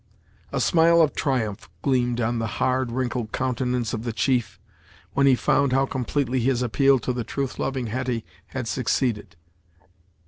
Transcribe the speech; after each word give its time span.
A 0.51 0.59
smile 0.59 0.99
of 0.99 1.13
triumph 1.13 1.69
gleamed 1.83 2.19
on 2.19 2.39
the 2.39 2.47
hard 2.57 2.91
wrinkled 2.91 3.31
countenance 3.31 3.93
of 3.93 4.03
the 4.03 4.11
chief, 4.11 4.59
when 5.13 5.27
he 5.27 5.35
found 5.35 5.73
how 5.73 5.85
completely 5.85 6.39
his 6.39 6.63
appeal 6.63 6.97
to 6.97 7.13
the 7.13 7.23
truth 7.23 7.59
loving 7.59 7.85
Hetty 7.85 8.25
had 8.47 8.67
succeeded. 8.67 9.35